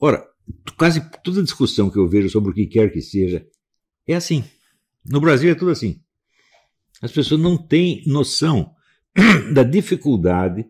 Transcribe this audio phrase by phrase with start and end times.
[0.00, 0.26] Ora,
[0.76, 3.46] quase toda discussão que eu vejo sobre o que quer que seja
[4.06, 4.44] é assim.
[5.04, 6.00] No Brasil é tudo assim.
[7.00, 8.74] As pessoas não têm noção
[9.52, 10.66] da dificuldade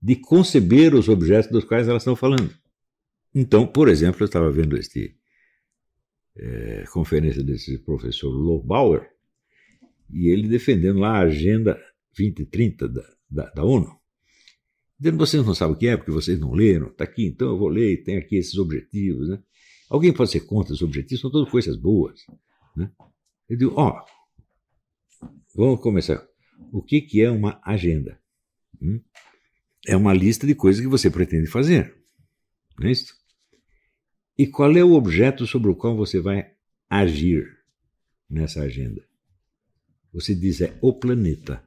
[0.00, 2.54] de conceber os objetos dos quais elas estão falando.
[3.34, 5.16] Então, por exemplo, eu estava vendo este
[6.36, 9.10] é, conferência desse professor Lobauer
[10.10, 11.80] e ele defendendo lá a Agenda
[12.16, 13.90] 2030 da, da, da ONU.
[14.98, 16.88] Dizendo, vocês não sabem o que é, porque vocês não leram.
[16.88, 19.28] Está aqui, então eu vou ler, tem aqui esses objetivos.
[19.28, 19.38] Né?
[19.90, 22.20] Alguém pode ser contra os objetivos, são todas coisas boas.
[22.74, 22.90] Né?
[23.48, 24.02] Eu digo, ó,
[25.54, 26.26] vamos começar.
[26.72, 28.18] O que, que é uma agenda?
[28.80, 29.00] Hum?
[29.86, 31.94] É uma lista de coisas que você pretende fazer.
[32.78, 33.14] Não é isso?
[34.38, 36.52] E qual é o objeto sobre o qual você vai
[36.88, 37.46] agir
[38.28, 39.02] nessa agenda?
[40.12, 41.62] Você diz é o planeta.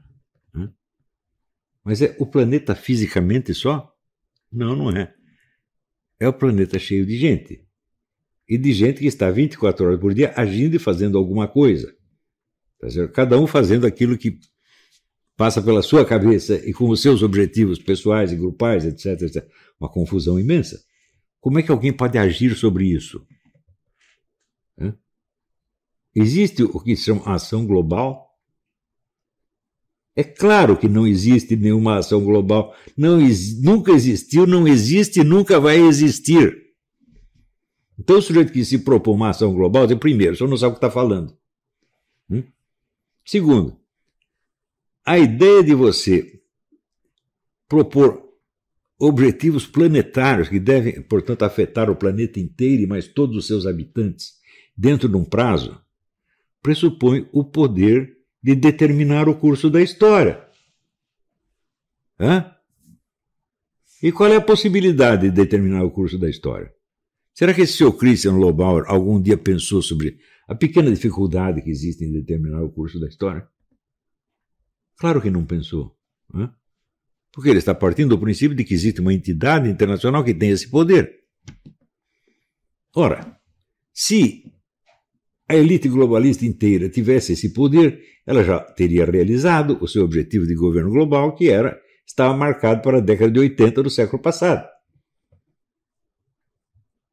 [1.83, 3.93] Mas é o planeta fisicamente só?
[4.51, 5.13] Não, não é.
[6.19, 7.65] É o planeta cheio de gente.
[8.47, 11.95] E de gente que está 24 horas por dia agindo e fazendo alguma coisa.
[12.79, 14.39] Tá Cada um fazendo aquilo que
[15.37, 19.47] passa pela sua cabeça e com os seus objetivos pessoais e grupais, etc, etc.
[19.79, 20.83] Uma confusão imensa.
[21.39, 23.25] Como é que alguém pode agir sobre isso?
[26.15, 28.28] Existe o que se chama ação global?
[30.19, 32.75] É claro que não existe nenhuma ação global.
[32.97, 33.19] Não,
[33.61, 36.61] nunca existiu, não existe e nunca vai existir.
[37.97, 40.73] Então, o sujeito que se propõe uma ação global, primeiro, o senhor não sabe o
[40.73, 41.37] que está falando.
[42.29, 42.43] Hum?
[43.25, 43.79] Segundo,
[45.05, 46.41] a ideia de você
[47.69, 48.21] propor
[48.99, 54.33] objetivos planetários que devem, portanto, afetar o planeta inteiro e mais todos os seus habitantes
[54.75, 55.79] dentro de um prazo,
[56.61, 60.47] pressupõe o poder de determinar o curso da história.
[62.19, 62.55] Hã?
[64.01, 66.73] E qual é a possibilidade de determinar o curso da história?
[67.33, 72.03] Será que esse seu Christian Lobauer algum dia pensou sobre a pequena dificuldade que existe
[72.03, 73.47] em determinar o curso da história?
[74.97, 75.97] Claro que não pensou.
[77.31, 80.69] Porque ele está partindo do princípio de que existe uma entidade internacional que tem esse
[80.69, 81.19] poder.
[82.95, 83.39] Ora,
[83.93, 84.51] se
[85.49, 90.53] a elite globalista inteira tivesse esse poder, ela já teria realizado o seu objetivo de
[90.53, 94.67] governo global, que era estava marcado para a década de 80 do século passado.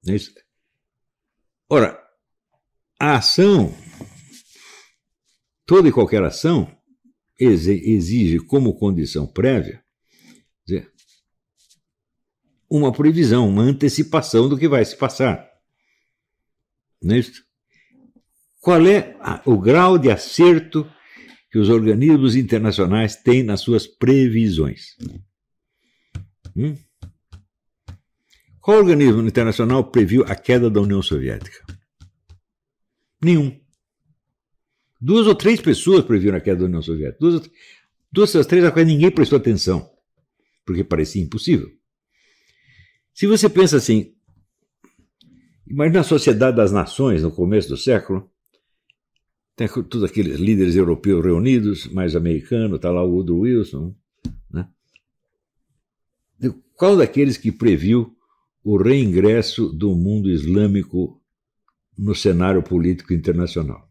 [0.06, 0.32] É isso.
[1.68, 1.98] Ora,
[3.00, 3.74] a ação,
[5.64, 6.70] toda e qualquer ação,
[7.38, 9.82] exige como condição prévia
[10.66, 10.92] dizer,
[12.68, 15.48] uma previsão, uma antecipação do que vai se passar.
[17.02, 17.45] Não é isso?
[18.66, 20.90] Qual é o grau de acerto
[21.52, 24.96] que os organismos internacionais têm nas suas previsões?
[26.56, 26.76] Hum?
[28.60, 31.64] Qual organismo internacional previu a queda da União Soviética?
[33.22, 33.56] Nenhum.
[35.00, 37.18] Duas ou três pessoas previram a queda da União Soviética.
[37.20, 37.48] Duas,
[38.10, 39.88] duas das três a quais ninguém prestou atenção,
[40.64, 41.70] porque parecia impossível.
[43.14, 44.12] Se você pensa assim,
[45.68, 48.28] imagina a Sociedade das Nações no começo do século,
[49.56, 53.94] tem todos aqueles líderes europeus reunidos, mais americano, está lá o Woodrow Wilson.
[54.52, 54.68] Né?
[56.76, 58.14] Qual daqueles que previu
[58.62, 61.18] o reingresso do mundo islâmico
[61.96, 63.90] no cenário político internacional?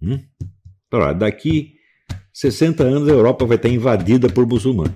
[0.00, 0.18] Hum?
[1.18, 1.74] daqui
[2.32, 4.94] 60 anos a Europa vai estar invadida por muçulmanos.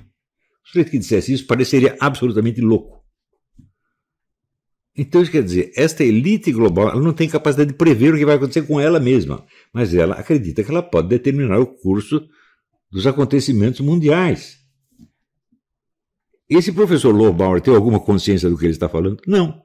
[0.65, 2.98] O sujeito que dissesse isso pareceria absolutamente louco.
[4.99, 8.27] Então isso quer dizer, esta elite global ela não tem capacidade de prever o que
[8.27, 12.29] vai acontecer com ela mesma, mas ela acredita que ela pode determinar o curso
[12.91, 14.59] dos acontecimentos mundiais.
[16.51, 19.23] Esse professor Lobauer tem alguma consciência do que ele está falando?
[19.25, 19.63] Não.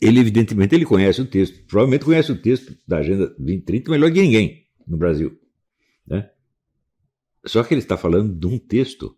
[0.00, 4.22] Ele, evidentemente, ele conhece o texto, provavelmente conhece o texto da Agenda 2030 melhor que
[4.22, 5.38] ninguém no Brasil.
[6.04, 6.28] Né?
[7.46, 9.16] Só que ele está falando de um texto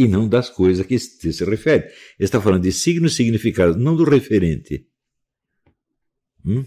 [0.00, 1.84] e não das coisas que se refere.
[1.84, 4.88] Ele está falando de signo e significado, não do referente.
[6.42, 6.64] Hum?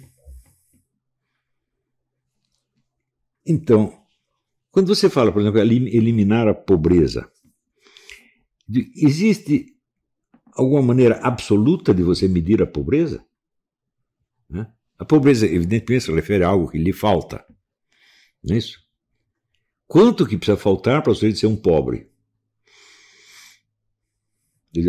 [3.44, 4.00] Então,
[4.70, 7.28] quando você fala, por exemplo, eliminar a pobreza,
[8.96, 9.76] existe
[10.56, 13.26] alguma maneira absoluta de você medir a pobreza?
[15.00, 17.44] A pobreza, evidentemente, se refere a algo que lhe falta.
[18.44, 18.80] Não é isso?
[19.88, 22.13] Quanto que precisa faltar para você ser um pobre?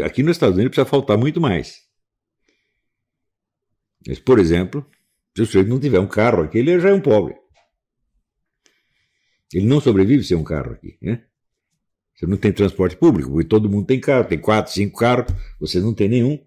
[0.05, 1.83] Aqui nos Estados Unidos precisa faltar muito mais.
[4.07, 4.87] Mas, por exemplo,
[5.37, 7.35] se o sujeito não tiver um carro aqui, ele já é um pobre.
[9.53, 10.97] Ele não sobrevive sem um carro aqui.
[11.01, 11.25] Né?
[12.15, 15.81] Você não tem transporte público, porque todo mundo tem carro, tem quatro, cinco carros, você
[15.81, 16.39] não tem nenhum.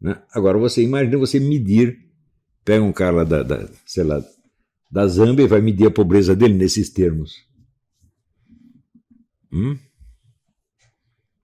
[0.00, 0.20] Né?
[0.32, 1.98] Agora você imagina você medir,
[2.64, 4.22] pega um cara lá da, da, sei lá,
[4.90, 7.32] da Zâmbia e vai medir a pobreza dele nesses termos.
[9.52, 9.78] Hum?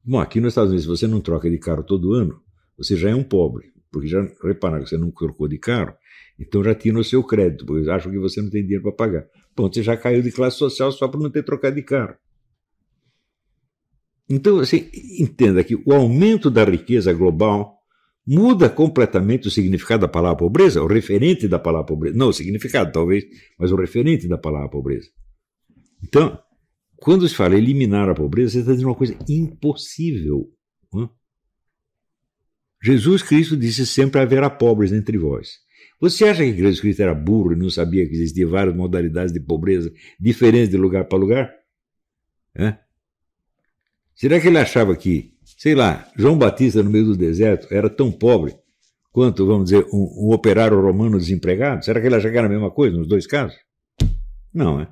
[0.09, 2.41] Bom, aqui nos Estados Unidos, se você não troca de carro todo ano,
[2.79, 5.95] você já é um pobre, porque já repararam que você não trocou de carro,
[6.39, 9.27] então já tira o seu crédito, porque acham que você não tem dinheiro para pagar.
[9.53, 12.15] Pronto, você já caiu de classe social só por não ter trocado de carro.
[14.31, 14.89] Então, assim,
[15.19, 17.77] entenda que o aumento da riqueza global
[18.25, 22.17] muda completamente o significado da palavra pobreza, o referente da palavra pobreza.
[22.17, 23.25] Não o significado, talvez,
[23.59, 25.09] mas o referente da palavra pobreza.
[26.03, 26.39] Então,
[26.97, 30.51] quando se fala eliminar a pobreza, você está dizendo uma coisa impossível.
[30.93, 31.11] Não?
[32.83, 35.67] Jesus Cristo disse sempre haverá pobres entre vós.
[36.01, 39.41] Você acha que Jesus Cristo era burro e não sabia que existiam várias modalidades de
[39.41, 39.91] pobreza
[40.21, 41.55] diferentes de lugar para lugar?
[42.55, 42.79] É?
[44.15, 48.11] Será que ele achava que, sei lá, João Batista no meio do deserto era tão
[48.11, 48.55] pobre
[49.11, 51.85] quanto, vamos dizer, um, um operário romano desempregado?
[51.85, 53.57] Será que ele achava que era a mesma coisa nos dois casos?
[54.53, 54.89] Não, é?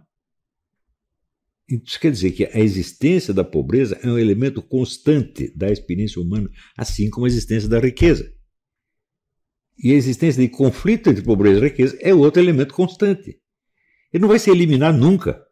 [1.68, 6.50] Isso quer dizer que a existência da pobreza é um elemento constante da experiência humana,
[6.76, 8.30] assim como a existência da riqueza.
[9.78, 13.40] E a existência de conflito entre pobreza e riqueza é outro elemento constante.
[14.12, 15.42] Ele não vai se eliminar nunca.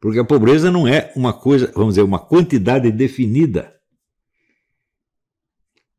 [0.00, 3.74] Porque a pobreza não é uma coisa, vamos dizer, uma quantidade definida.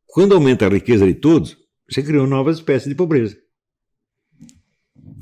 [0.06, 1.56] Quando aumenta a riqueza de todos,
[1.88, 3.36] você criou novas espécies de pobreza.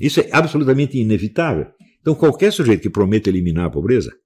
[0.00, 1.73] Isso é absolutamente inevitável.
[2.00, 4.17] Então, qualquer sujeito que promete eliminar a pobreza,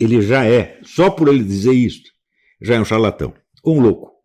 [0.00, 2.02] ele já é, só por ele dizer isso,
[2.60, 4.16] já é um charlatão, ou um louco.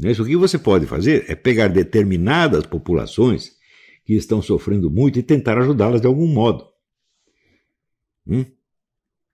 [0.00, 3.56] Isso o que você pode fazer é pegar determinadas populações
[4.04, 6.66] que estão sofrendo muito e tentar ajudá-las de algum modo.
[8.26, 8.44] Hum?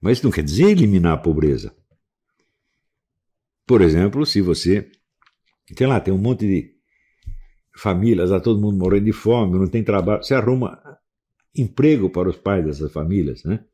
[0.01, 1.75] Mas isso não quer dizer eliminar a pobreza.
[3.67, 4.91] Por exemplo, se você,
[5.77, 6.74] sei lá, tem um monte de
[7.77, 10.81] famílias, está todo mundo morrendo de fome, não tem trabalho, você arruma
[11.55, 13.65] emprego para os pais dessas famílias, né?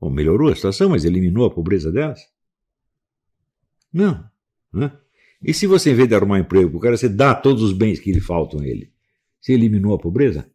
[0.00, 2.20] Bom, melhorou a situação, mas eliminou a pobreza delas?
[3.92, 4.24] Não.
[4.72, 4.92] Né?
[5.42, 7.72] E se você, em vez de arrumar emprego para o cara, você dá todos os
[7.72, 8.92] bens que lhe faltam a ele?
[9.40, 10.48] Você eliminou a pobreza?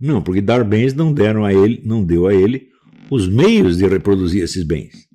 [0.00, 2.68] Não, porque dar bens não deram a ele, não deu a ele
[3.10, 5.08] os meios de reproduzir esses bens.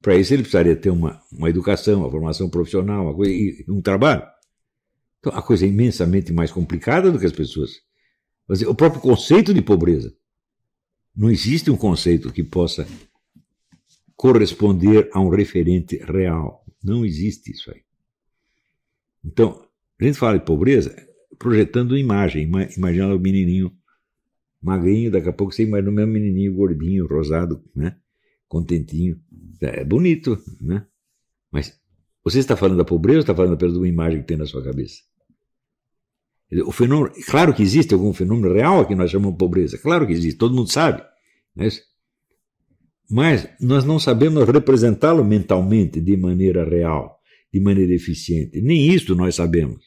[0.00, 3.32] Para isso ele precisaria ter uma, uma educação, uma formação profissional, uma coisa,
[3.68, 4.22] um trabalho.
[5.22, 7.80] Então a coisa é imensamente mais complicada do que as pessoas.
[8.50, 10.12] Dizer, o próprio conceito de pobreza.
[11.14, 12.86] Não existe um conceito que possa
[14.16, 16.66] corresponder a um referente real.
[16.82, 17.82] Não existe isso aí.
[19.24, 19.64] Então,
[20.00, 20.94] a gente fala de pobreza
[21.38, 22.50] projetando imagem.
[22.76, 23.72] Imagina o menininho
[24.60, 27.96] magrinho, daqui a pouco você imagina o mesmo menininho gordinho, rosado, né?
[28.48, 29.20] contentinho.
[29.60, 30.84] É bonito, né?
[31.50, 31.80] Mas
[32.24, 34.46] você está falando da pobreza ou está falando apenas de uma imagem que tem na
[34.46, 35.11] sua cabeça?
[36.66, 40.12] O fenômeno, claro que existe algum fenômeno real que nós chamamos de pobreza, claro que
[40.12, 41.02] existe, todo mundo sabe.
[41.56, 41.68] Né?
[43.10, 47.18] Mas nós não sabemos representá-lo mentalmente de maneira real,
[47.52, 48.60] de maneira eficiente.
[48.60, 49.82] Nem isso nós sabemos.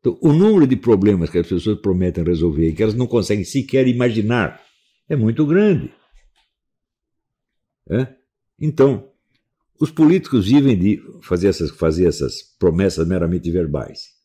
[0.00, 3.44] Então, o número de problemas que as pessoas prometem resolver e que elas não conseguem
[3.44, 4.60] sequer imaginar
[5.08, 5.92] é muito grande.
[7.90, 8.14] É?
[8.60, 9.08] Então,
[9.80, 14.18] os políticos vivem de fazer essas, fazer essas promessas meramente verbais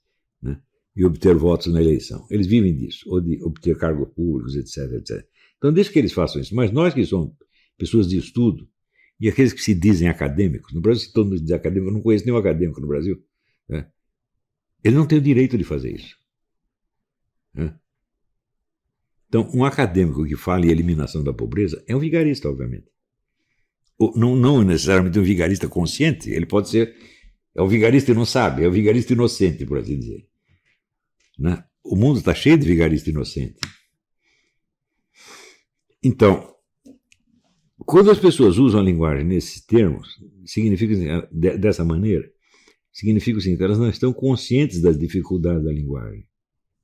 [0.44, 0.60] né?
[0.96, 2.26] E obter votos na eleição.
[2.30, 5.26] Eles vivem disso, ou de obter cargos públicos, etc, etc.
[5.58, 6.56] Então, deixa que eles façam isso.
[6.56, 7.34] Mas nós que somos
[7.78, 8.68] pessoas de estudo,
[9.20, 12.02] e aqueles que se dizem acadêmicos, no Brasil, se todo mundo diz acadêmico, eu não
[12.02, 13.24] conheço nenhum acadêmico no Brasil.
[13.68, 13.88] Né?
[14.84, 16.16] Ele não tem o direito de fazer isso.
[17.54, 17.74] Né?
[19.28, 22.86] Então, um acadêmico que fala em eliminação da pobreza é um vigarista, obviamente.
[23.98, 26.96] Ou, não, não necessariamente um vigarista consciente, ele pode ser.
[27.56, 30.28] É o vigarista e não sabe, é o vigarista inocente, por assim dizer.
[31.38, 31.64] Né?
[31.84, 33.60] O mundo está cheio de vigarista inocente.
[36.04, 36.54] Então,
[37.78, 42.30] quando as pessoas usam a linguagem nesses termos, significa dessa maneira,
[42.92, 46.28] significa o seguinte: elas não estão conscientes das dificuldades da linguagem.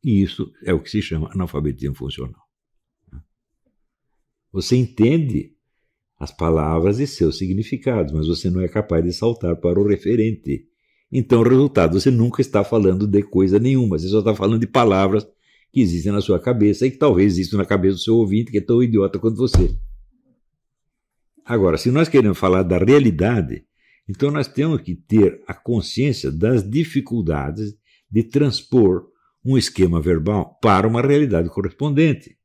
[0.04, 2.42] E isso é o que se chama analfabetismo funcional.
[4.52, 5.56] Você entende
[6.18, 10.69] as palavras e seus significados, mas você não é capaz de saltar para o referente.
[11.12, 14.68] Então, o resultado, você nunca está falando de coisa nenhuma, você só está falando de
[14.68, 15.28] palavras
[15.72, 18.58] que existem na sua cabeça e que talvez existam na cabeça do seu ouvinte, que
[18.58, 19.76] é tão idiota quanto você.
[21.44, 23.66] Agora, se nós queremos falar da realidade,
[24.08, 27.76] então nós temos que ter a consciência das dificuldades
[28.10, 29.08] de transpor
[29.44, 32.38] um esquema verbal para uma realidade correspondente.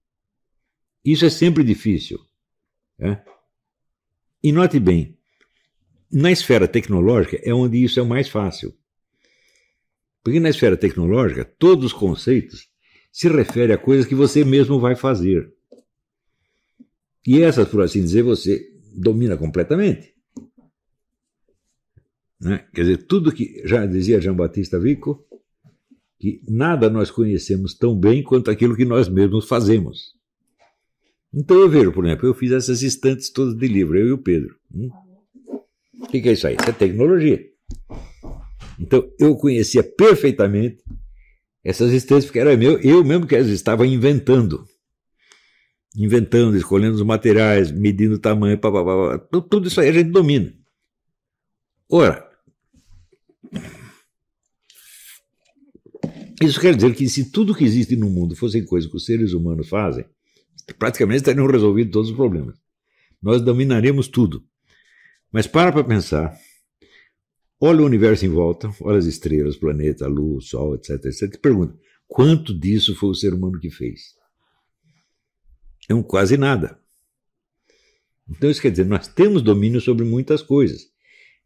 [1.04, 2.18] Isso é sempre difícil.
[2.98, 3.20] É?
[4.42, 5.18] E note bem,
[6.14, 8.72] na esfera tecnológica é onde isso é o mais fácil.
[10.22, 12.68] Porque na esfera tecnológica, todos os conceitos
[13.12, 15.52] se referem a coisas que você mesmo vai fazer.
[17.26, 20.14] E essas, por assim dizer, você domina completamente.
[22.40, 22.64] Né?
[22.72, 25.26] Quer dizer, tudo que já dizia Jean Batista Vico,
[26.18, 30.14] que nada nós conhecemos tão bem quanto aquilo que nós mesmos fazemos.
[31.32, 34.18] Então eu vejo, por exemplo, eu fiz essas estantes todas de livro, eu e o
[34.18, 34.56] Pedro.
[34.72, 34.90] Hum?
[36.04, 36.56] O que, que é isso aí?
[36.58, 37.40] Isso é tecnologia.
[38.78, 40.82] Então eu conhecia perfeitamente
[41.62, 44.64] essas estantes, porque era meu, eu mesmo que estava inventando.
[45.96, 50.10] Inventando, escolhendo os materiais, medindo o tamanho, pá, pá, pá, tudo isso aí a gente
[50.10, 50.52] domina.
[51.88, 52.28] Ora,
[56.42, 59.32] isso quer dizer que se tudo que existe no mundo fossem coisas que os seres
[59.32, 60.04] humanos fazem,
[60.78, 62.56] praticamente estariam resolvidos todos os problemas.
[63.22, 64.44] Nós dominaremos tudo.
[65.34, 66.32] Mas para para pensar.
[67.60, 71.28] Olha o universo em volta, olha as estrelas, planeta, a luz, o sol, etc, etc.
[71.28, 71.76] Te pergunta,
[72.06, 74.14] quanto disso foi o ser humano que fez?
[75.88, 76.78] É um quase nada.
[78.28, 80.82] Então isso quer dizer, nós temos domínio sobre muitas coisas.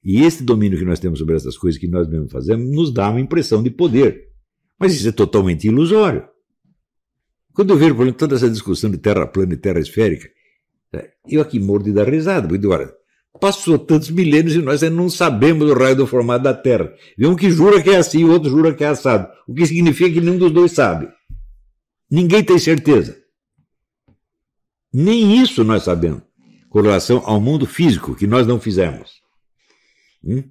[0.04, 3.08] E esse domínio que nós temos sobre essas coisas que nós mesmos fazemos nos dá
[3.08, 4.28] uma impressão de poder.
[4.78, 6.28] Mas isso é totalmente ilusório.
[7.54, 10.28] Quando eu vejo, por exemplo, toda essa discussão de terra plana e terra esférica,
[10.92, 12.97] é, eu aqui morro de dar risada, porque agora
[13.40, 16.92] passou tantos milênios e nós ainda não sabemos o raio do formato da Terra.
[17.16, 19.28] Vê um que jura que é assim, o outro jura que é assado.
[19.46, 21.08] O que significa que nenhum dos dois sabe.
[22.10, 23.16] Ninguém tem certeza.
[24.92, 26.22] Nem isso nós sabemos,
[26.70, 29.20] com relação ao mundo físico, que nós não fizemos.
[30.24, 30.42] Hum?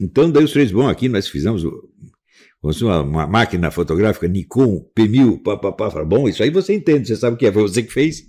[0.00, 1.62] Então, daí os três, bom, aqui nós fizemos
[2.82, 7.46] uma, máquina fotográfica Nikon P1000, papapá, bom, isso aí você entende, você sabe o que
[7.46, 8.24] é, foi você que fez,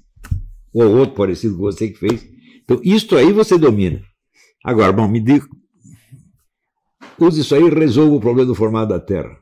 [0.74, 2.33] ou outro parecido com você que fez.
[2.64, 4.02] Então, isto aí você domina.
[4.64, 5.46] Agora, bom, me diga,
[7.20, 9.38] use isso aí e resolva o problema do formato da Terra.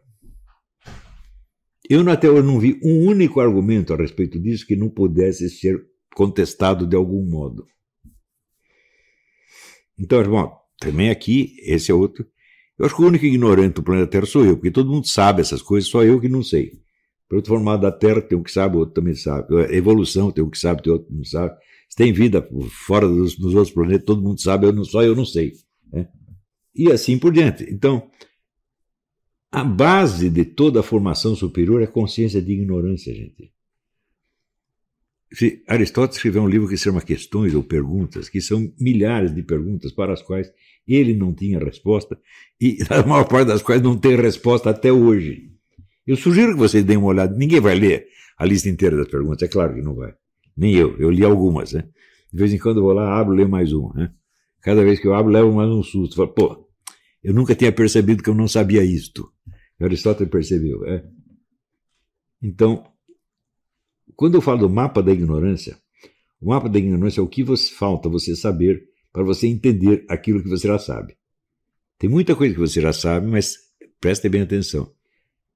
[1.89, 5.85] Eu até hoje não vi um único argumento a respeito disso que não pudesse ser
[6.15, 7.65] contestado de algum modo.
[9.99, 12.25] Então, bom, também aqui, esse é outro.
[12.79, 15.41] Eu acho que o único ignorante do planeta Terra sou eu, porque todo mundo sabe
[15.41, 16.79] essas coisas, só eu que não sei.
[17.29, 19.53] Pelo formato da Terra tem um que sabe, o outro também sabe.
[19.75, 21.55] Evolução tem um que sabe, tem outro que não sabe.
[21.91, 22.47] Se tem vida
[22.87, 25.51] fora dos, dos, outros planetas, todo mundo sabe, eu não, só eu não sei.
[25.91, 26.07] Né?
[26.73, 27.65] E assim por diante.
[27.69, 28.09] Então,
[29.51, 33.51] a base de toda a formação superior é a consciência de ignorância, gente.
[35.67, 39.91] Aristóteles escreveu um livro que se chama Questões ou Perguntas, que são milhares de perguntas
[39.91, 40.49] para as quais
[40.87, 42.17] ele não tinha resposta,
[42.59, 45.51] e a maior parte das quais não tem resposta até hoje.
[46.07, 47.35] Eu sugiro que vocês deem uma olhada.
[47.35, 48.07] Ninguém vai ler
[48.37, 50.13] a lista inteira das perguntas, é claro que não vai.
[50.55, 50.97] Nem eu.
[50.97, 51.87] Eu li algumas, né?
[52.31, 54.13] De vez em quando eu vou lá, abro, leio mais uma, né?
[54.61, 56.15] Cada vez que eu abro, levo mais um susto.
[56.15, 56.69] Falo, pô,
[57.23, 59.31] eu nunca tinha percebido que eu não sabia isto.
[59.79, 61.03] Aristóteles percebeu, é?
[62.41, 62.83] Então,
[64.15, 65.77] quando eu falo do mapa da ignorância,
[66.39, 70.41] o mapa da ignorância é o que você, falta você saber para você entender aquilo
[70.41, 71.17] que você já sabe.
[71.97, 73.57] Tem muita coisa que você já sabe, mas
[73.99, 74.91] preste bem atenção.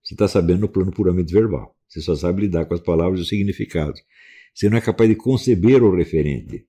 [0.04, 1.76] Você está sabendo no plano puramente verbal.
[1.88, 4.00] Você só sabe lidar com as palavras e os significados.
[4.56, 6.66] Você não é capaz de conceber o referente.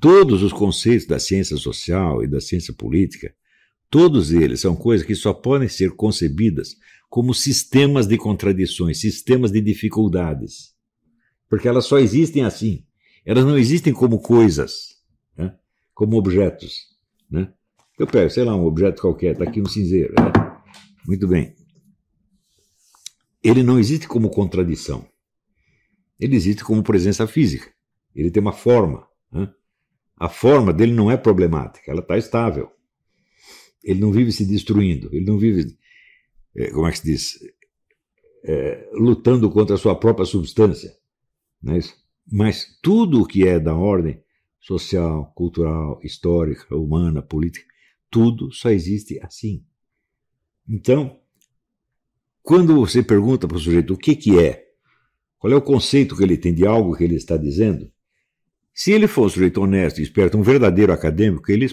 [0.00, 3.34] Todos os conceitos da ciência social e da ciência política,
[3.90, 6.76] todos eles são coisas que só podem ser concebidas
[7.10, 10.72] como sistemas de contradições, sistemas de dificuldades.
[11.48, 12.86] Porque elas só existem assim.
[13.26, 14.90] Elas não existem como coisas
[16.00, 16.86] como objetos.
[17.30, 17.52] Né?
[17.98, 20.14] Eu pego, sei lá, um objeto qualquer, está aqui um cinzeiro.
[20.14, 20.32] Né?
[21.06, 21.54] Muito bem.
[23.44, 25.06] Ele não existe como contradição.
[26.20, 27.72] Ele existe como presença física.
[28.14, 29.08] Ele tem uma forma.
[29.32, 29.50] Né?
[30.16, 32.70] A forma dele não é problemática, ela está estável.
[33.82, 35.78] Ele não vive se destruindo, ele não vive,
[36.54, 37.38] é, como é que se diz,
[38.44, 40.94] é, lutando contra a sua própria substância.
[41.62, 41.96] Não é isso?
[42.30, 44.22] Mas tudo o que é da ordem
[44.60, 47.66] social, cultural, histórica, humana, política,
[48.10, 49.64] tudo só existe assim.
[50.68, 51.18] Então,
[52.42, 54.69] quando você pergunta para o sujeito o que, que é,
[55.40, 57.90] qual é o conceito que ele tem de algo que ele está dizendo,
[58.74, 61.66] se ele for um sujeito honesto e esperto, um verdadeiro acadêmico, ele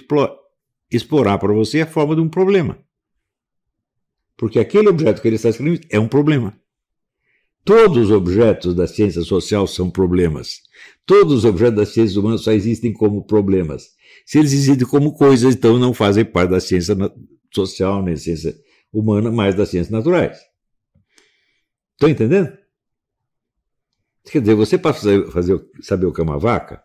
[0.89, 2.79] explorar para você a forma de um problema.
[4.37, 6.57] Porque aquele objeto que ele está escrevendo é um problema.
[7.65, 10.61] Todos os objetos da ciência social são problemas.
[11.05, 13.89] Todos os objetos das ciências humanas só existem como problemas.
[14.25, 16.95] Se eles existem como coisas, então não fazem parte da ciência
[17.53, 18.55] social, nem da ciência
[18.93, 20.39] humana, mas das ciências naturais.
[21.93, 22.57] Estão entendendo?
[24.31, 26.83] Quer dizer, você para fazer, fazer, saber o que é uma vaca,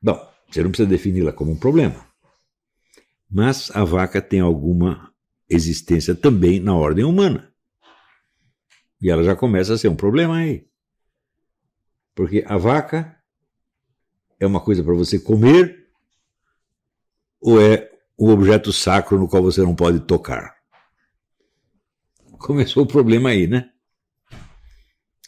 [0.00, 0.18] bom,
[0.50, 2.06] você não precisa defini-la como um problema.
[3.30, 5.12] Mas a vaca tem alguma
[5.48, 7.52] existência também na ordem humana.
[9.00, 10.66] E ela já começa a ser um problema aí.
[12.14, 13.16] Porque a vaca
[14.40, 15.88] é uma coisa para você comer
[17.40, 20.56] ou é um objeto sacro no qual você não pode tocar?
[22.38, 23.70] Começou o problema aí, né?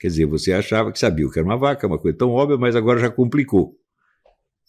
[0.00, 2.56] Quer dizer, você achava que sabia o que era uma vaca, uma coisa tão óbvia,
[2.56, 3.78] mas agora já complicou.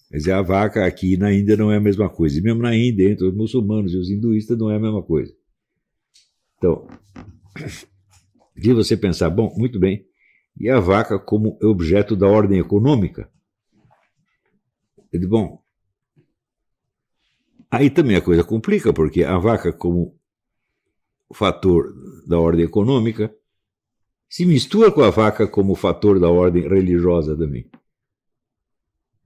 [0.09, 2.38] Quer dizer, a vaca aqui na Índia não é a mesma coisa.
[2.38, 5.33] E mesmo na Índia, entre os muçulmanos e os hinduístas, não é a mesma coisa.
[6.57, 6.85] Então,
[8.57, 10.05] de você pensar, bom, muito bem,
[10.59, 13.31] e a vaca como objeto da ordem econômica?
[15.13, 15.63] Ele, bom,
[17.69, 20.13] aí também a coisa complica, porque a vaca como
[21.33, 21.95] fator
[22.27, 23.33] da ordem econômica
[24.31, 27.69] se mistura com a vaca como fator da ordem religiosa também.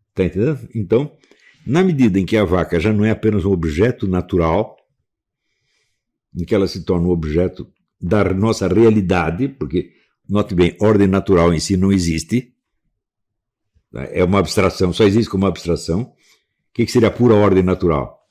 [0.09, 0.67] Está entendendo?
[0.74, 1.15] Então,
[1.63, 4.75] na medida em que a vaca já não é apenas um objeto natural,
[6.35, 7.71] em que ela se torna um objeto
[8.01, 9.93] da nossa realidade, porque,
[10.27, 12.51] note bem, ordem natural em si não existe,
[13.91, 14.09] né?
[14.12, 16.01] é uma abstração, só existe como abstração.
[16.01, 16.13] O
[16.74, 18.27] que seria a pura ordem natural?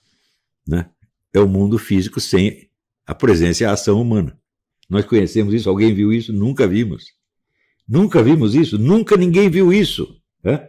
[0.67, 0.91] Né?
[1.33, 2.69] É o mundo físico sem
[3.07, 4.37] a presença e a ação humana.
[4.89, 6.33] Nós conhecemos isso, alguém viu isso?
[6.33, 7.05] Nunca vimos.
[7.89, 10.17] Nunca vimos isso, nunca ninguém viu isso.
[10.43, 10.69] Né?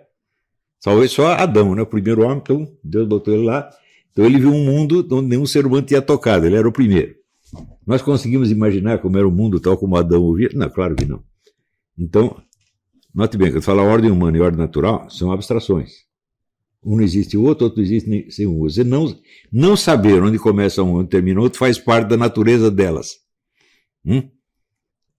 [0.82, 1.82] Talvez só Adão, né?
[1.82, 3.70] o primeiro homem, então Deus botou ele lá.
[4.12, 7.16] Então ele viu um mundo onde nenhum ser humano tinha tocado, ele era o primeiro.
[7.86, 10.50] Nós conseguimos imaginar como era o mundo tal como Adão ouvia?
[10.54, 11.24] Não, claro que não.
[11.98, 12.42] Então,
[13.14, 16.06] note bem, quando fala ordem humana e ordem natural, são abstrações.
[16.84, 18.60] Um não existe o outro, outro não existe sem um.
[18.60, 19.14] Você não,
[19.52, 23.25] não saber onde começa um, onde termina o outro, faz parte da natureza delas.
[24.06, 24.30] Hum?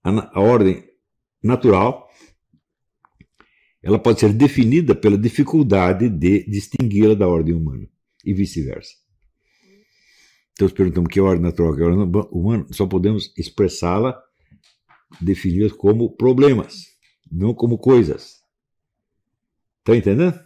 [0.03, 0.87] A, a ordem
[1.43, 2.07] natural
[3.87, 7.87] ela pode ser definida pela dificuldade de distingui-la da ordem humana
[8.25, 8.91] e vice-versa.
[10.51, 14.19] Então, perguntamos que é ordem natural, que é ordem humana, só podemos expressá-la,
[15.21, 16.87] defini-la como problemas,
[17.31, 18.41] não como coisas.
[19.79, 20.37] Está entendendo?